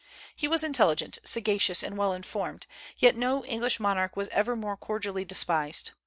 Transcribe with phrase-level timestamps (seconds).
[0.35, 2.65] He was intelligent, sagacious, and well informed;
[2.97, 5.91] yet no English monarch was ever more cordially despised.